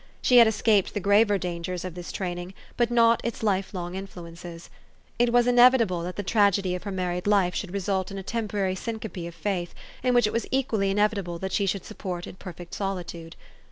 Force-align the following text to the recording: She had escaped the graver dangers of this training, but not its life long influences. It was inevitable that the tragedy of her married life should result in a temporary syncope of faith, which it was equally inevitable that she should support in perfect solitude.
She 0.23 0.37
had 0.37 0.47
escaped 0.47 0.95
the 0.95 0.99
graver 0.99 1.37
dangers 1.37 1.85
of 1.85 1.93
this 1.93 2.11
training, 2.11 2.55
but 2.75 2.89
not 2.89 3.21
its 3.23 3.43
life 3.43 3.71
long 3.71 3.93
influences. 3.93 4.71
It 5.19 5.31
was 5.31 5.45
inevitable 5.45 6.01
that 6.01 6.15
the 6.15 6.23
tragedy 6.23 6.73
of 6.73 6.81
her 6.85 6.91
married 6.91 7.27
life 7.27 7.53
should 7.53 7.71
result 7.71 8.09
in 8.09 8.17
a 8.17 8.23
temporary 8.23 8.73
syncope 8.73 9.27
of 9.27 9.35
faith, 9.35 9.75
which 10.03 10.25
it 10.25 10.33
was 10.33 10.47
equally 10.49 10.89
inevitable 10.89 11.37
that 11.37 11.51
she 11.53 11.67
should 11.67 11.85
support 11.85 12.25
in 12.25 12.33
perfect 12.37 12.73
solitude. 12.73 13.35